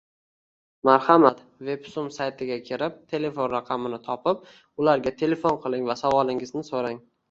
[0.87, 4.45] Marhamat, Websum saytiga kirib, telefon raqamini topib,
[4.85, 7.05] ularga telefon qiling va savolingizni so’rang